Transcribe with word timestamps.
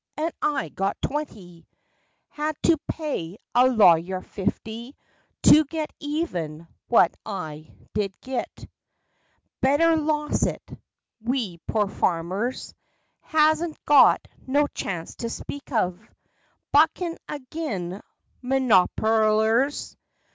And 0.17 0.33
I 0.41 0.69
got 0.69 0.99
twenty! 0.99 1.67
Had 2.29 2.55
to 2.63 2.77
pay 2.87 3.37
a 3.53 3.67
lawyer 3.67 4.21
fifty 4.23 4.95
To 5.43 5.63
get 5.65 5.91
even 5.99 6.67
what 6.87 7.15
I 7.23 7.71
did 7.93 8.19
git. 8.21 8.49
44 8.57 8.57
FACTS 8.57 8.63
AND 8.63 8.71
FANCIES. 8.71 9.55
Better 9.61 9.95
loss' 9.97 10.43
it. 10.47 10.79
We 11.23 11.57
pore 11.67 11.87
farmers 11.87 12.73
Has 13.19 13.61
n't 13.61 13.77
got 13.85 14.27
no 14.47 14.65
chance 14.73 15.13
to 15.17 15.29
speak 15.29 15.71
of 15.71 15.99
Buckin' 16.71 17.19
a 17.29 17.39
gin 17.51 18.01
mernoperlers. 18.43 19.95